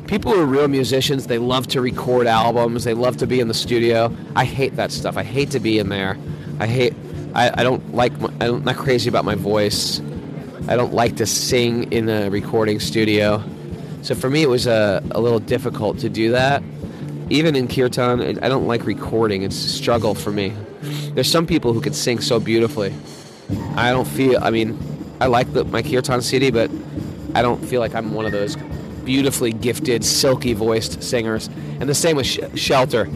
people 0.07 0.33
who 0.33 0.41
are 0.41 0.47
real 0.47 0.69
musicians, 0.69 1.27
they 1.27 1.39
love 1.39 1.67
to 1.69 1.81
record 1.81 2.27
albums. 2.27 2.85
They 2.85 2.95
love 2.95 3.17
to 3.19 3.27
be 3.27 3.41
in 3.41 3.49
the 3.49 3.55
studio. 3.55 4.15
I 4.37 4.45
hate 4.45 4.77
that 4.77 4.93
stuff. 4.93 5.17
I 5.17 5.23
hate 5.23 5.51
to 5.53 5.61
be 5.61 5.79
in 5.79 5.89
there. 5.89 6.19
I 6.61 6.67
hate. 6.67 6.95
I, 7.35 7.51
I 7.61 7.63
don't 7.63 7.95
like. 7.95 8.19
My, 8.21 8.31
I'm 8.41 8.65
not 8.65 8.77
crazy 8.77 9.09
about 9.09 9.25
my 9.25 9.35
voice. 9.35 10.01
I 10.69 10.77
don't 10.77 10.93
like 10.93 11.17
to 11.17 11.27
sing 11.27 11.93
in 11.93 12.09
a 12.09 12.29
recording 12.29 12.79
studio. 12.79 13.43
So 14.03 14.15
for 14.15 14.29
me, 14.29 14.43
it 14.43 14.49
was 14.49 14.67
a, 14.67 15.03
a 15.13 15.21
little 15.21 15.41
difficult 15.41 15.99
to 16.01 16.09
do 16.09 16.33
that 16.33 16.63
even 17.33 17.57
in 17.57 17.67
kirtan, 17.67 18.21
I 18.43 18.49
don't 18.49 18.67
like 18.67 18.85
recording. 18.85 19.43
It's 19.43 19.65
a 19.65 19.69
struggle 19.69 20.15
for 20.15 20.31
me. 20.31 20.53
There's 21.15 21.31
some 21.31 21.47
people 21.47 21.73
who 21.73 21.81
can 21.81 21.93
sing 21.93 22.21
so 22.21 22.41
beautifully. 22.41 22.95
I 23.77 23.91
don't 23.91 24.07
feel. 24.07 24.43
I 24.43 24.51
mean, 24.51 24.79
I 25.21 25.27
like 25.27 25.53
the, 25.53 25.65
my 25.65 25.83
kirtan 25.83 26.23
CD, 26.23 26.51
but 26.51 26.71
I 27.35 27.43
don't 27.43 27.63
feel 27.65 27.81
like 27.81 27.95
I'm 27.95 28.15
one 28.15 28.25
of 28.25 28.33
those 28.33 28.57
beautifully 29.05 29.53
gifted, 29.53 30.05
silky 30.05 30.55
voiced 30.55 31.03
singers. 31.03 31.49
And 31.81 31.89
the 31.89 31.95
same 31.95 32.17
with 32.17 32.27
Sh- 32.27 32.41
Shelter. 32.55 33.09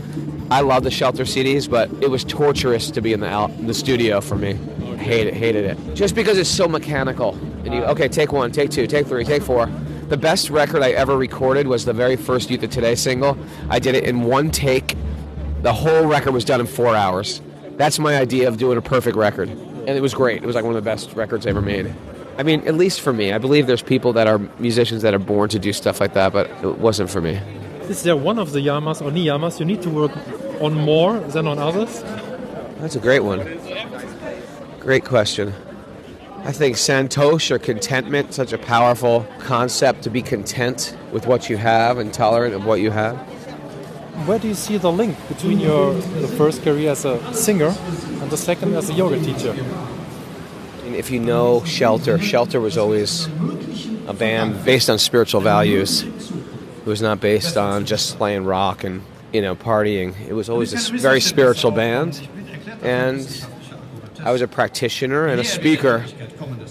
I 0.50 0.60
love 0.60 0.84
the 0.84 0.90
Shelter 0.90 1.24
CDs, 1.24 1.68
but 1.68 1.90
it 2.02 2.10
was 2.10 2.22
torturous 2.24 2.90
to 2.92 3.00
be 3.00 3.12
in 3.12 3.20
the 3.20 3.52
the 3.62 3.74
studio 3.74 4.20
for 4.20 4.36
me. 4.36 4.58
I 4.82 4.96
hated 4.96 5.34
hated 5.34 5.64
it. 5.64 5.94
Just 5.94 6.14
because 6.14 6.38
it's 6.38 6.50
so 6.50 6.68
mechanical. 6.68 7.34
And 7.64 7.74
you 7.74 7.82
okay, 7.84 8.08
take 8.08 8.32
one, 8.32 8.52
take 8.52 8.70
two, 8.70 8.86
take 8.86 9.06
three, 9.06 9.24
take 9.24 9.42
four. 9.42 9.66
The 10.08 10.16
best 10.16 10.50
record 10.50 10.82
I 10.82 10.90
ever 10.90 11.16
recorded 11.16 11.66
was 11.66 11.84
the 11.84 11.92
very 11.92 12.14
first 12.14 12.50
Youth 12.50 12.62
of 12.62 12.70
Today 12.70 12.94
single. 12.94 13.36
I 13.70 13.78
did 13.78 13.94
it 13.94 14.04
in 14.04 14.22
one 14.22 14.50
take. 14.50 14.96
The 15.62 15.72
whole 15.72 16.06
record 16.06 16.32
was 16.32 16.44
done 16.44 16.60
in 16.60 16.66
four 16.66 16.94
hours. 16.94 17.40
That's 17.76 17.98
my 17.98 18.16
idea 18.16 18.48
of 18.48 18.56
doing 18.56 18.78
a 18.78 18.82
perfect 18.82 19.16
record. 19.16 19.48
And 19.48 19.90
it 19.90 20.00
was 20.00 20.14
great. 20.14 20.42
It 20.42 20.46
was 20.46 20.54
like 20.54 20.64
one 20.64 20.74
of 20.74 20.82
the 20.82 20.90
best 20.90 21.12
records 21.14 21.46
I 21.46 21.50
ever 21.50 21.62
made. 21.62 21.94
I 22.38 22.42
mean, 22.42 22.66
at 22.66 22.74
least 22.74 23.00
for 23.00 23.12
me. 23.12 23.32
I 23.32 23.38
believe 23.38 23.66
there's 23.66 23.82
people 23.82 24.12
that 24.14 24.26
are 24.26 24.38
musicians 24.58 25.02
that 25.02 25.14
are 25.14 25.18
born 25.18 25.48
to 25.50 25.58
do 25.58 25.72
stuff 25.72 26.00
like 26.00 26.14
that, 26.14 26.32
but 26.32 26.50
it 26.62 26.78
wasn't 26.78 27.10
for 27.10 27.20
me. 27.20 27.40
Is 27.88 28.02
there 28.02 28.16
one 28.16 28.38
of 28.38 28.52
the 28.52 28.60
yamas 28.60 29.00
or 29.00 29.10
niyamas 29.10 29.60
you 29.60 29.64
need 29.64 29.80
to 29.82 29.90
work 29.90 30.12
on 30.60 30.74
more 30.74 31.18
than 31.18 31.46
on 31.46 31.58
others? 31.58 32.02
That's 32.78 32.96
a 32.96 33.00
great 33.00 33.20
one. 33.20 33.40
Great 34.80 35.04
question. 35.04 35.52
I 36.44 36.52
think 36.52 36.76
santosh 36.76 37.50
or 37.50 37.58
contentment, 37.58 38.34
such 38.34 38.52
a 38.52 38.58
powerful 38.58 39.26
concept 39.40 40.02
to 40.02 40.10
be 40.10 40.22
content 40.22 40.96
with 41.12 41.26
what 41.26 41.50
you 41.50 41.56
have 41.56 41.98
and 41.98 42.12
tolerant 42.12 42.54
of 42.54 42.64
what 42.64 42.80
you 42.80 42.90
have. 42.90 43.16
Where 44.24 44.38
do 44.38 44.48
you 44.48 44.54
see 44.54 44.78
the 44.78 44.90
link 44.90 45.16
between 45.28 45.60
your 45.60 45.92
the 45.92 46.26
first 46.26 46.62
career 46.62 46.90
as 46.92 47.04
a 47.04 47.34
singer 47.34 47.74
and 48.20 48.30
the 48.30 48.36
second 48.36 48.74
as 48.74 48.88
a 48.88 48.94
yoga 48.94 49.20
teacher? 49.20 49.54
And 50.84 50.96
if 50.96 51.10
you 51.10 51.20
know 51.20 51.62
Shelter, 51.64 52.18
Shelter 52.18 52.58
was 52.58 52.78
always 52.78 53.26
a 54.06 54.14
band 54.14 54.64
based 54.64 54.88
on 54.88 54.98
spiritual 54.98 55.42
values. 55.42 56.02
It 56.02 56.86
was 56.86 57.02
not 57.02 57.20
based 57.20 57.58
on 57.58 57.84
just 57.84 58.16
playing 58.16 58.46
rock 58.46 58.84
and 58.84 59.02
you 59.34 59.42
know 59.42 59.54
partying. 59.54 60.18
It 60.26 60.32
was 60.32 60.48
always 60.48 60.72
a 60.72 60.96
very 60.96 61.20
spiritual 61.20 61.70
band, 61.70 62.26
and 62.82 63.46
I 64.24 64.32
was 64.32 64.40
a 64.40 64.48
practitioner 64.48 65.26
and 65.26 65.40
a 65.40 65.44
speaker. 65.44 66.06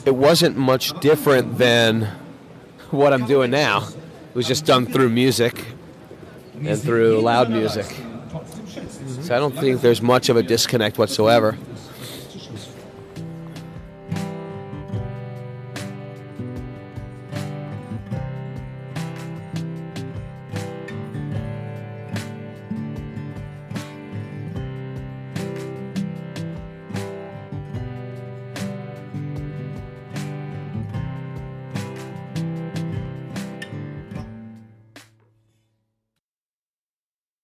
It 0.04 0.16
wasn't 0.16 0.58
much 0.58 1.00
different 1.00 1.60
than 1.60 2.10
what 2.90 3.14
I'm 3.14 3.28
doing 3.28 3.52
now. 3.52 3.88
It 3.88 4.36
was 4.36 4.48
just 4.48 4.66
done 4.66 4.88
through 4.88 5.10
music 5.10 5.64
and 6.64 6.82
through 6.82 7.22
loud 7.22 7.50
music. 7.50 7.86
So 9.22 9.36
I 9.36 9.40
don't 9.40 9.56
think 9.56 9.82
there's 9.82 10.02
much 10.02 10.30
of 10.30 10.38
a 10.38 10.44
disconnect 10.44 10.98
whatsoever. 10.98 11.58